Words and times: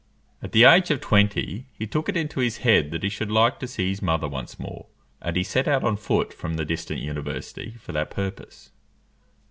At 0.41 0.51
the 0.51 0.63
age 0.63 0.89
of 0.89 0.99
twenty, 0.99 1.67
he 1.73 1.85
took 1.85 2.09
it 2.09 2.17
into 2.17 2.39
his 2.39 2.57
head 2.65 2.89
that 2.89 3.03
he 3.03 3.09
should 3.09 3.29
like 3.29 3.59
to 3.59 3.67
see 3.67 3.89
his 3.89 4.01
mother 4.01 4.27
once 4.27 4.57
more; 4.59 4.87
and 5.21 5.35
he 5.35 5.43
set 5.43 5.67
out 5.67 5.83
on 5.83 5.95
foot 5.95 6.33
from 6.33 6.55
the 6.55 6.65
distant 6.65 7.01
university 7.01 7.75
for 7.79 7.91
that 7.91 8.09
purpose. 8.09 8.71